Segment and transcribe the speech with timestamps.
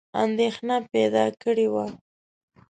[0.23, 1.85] اندېښنه پیدا کړې وه.